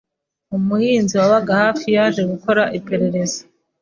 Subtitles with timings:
[0.57, 3.39] Umuhinzi wabaga hafi yaje gukora iperereza.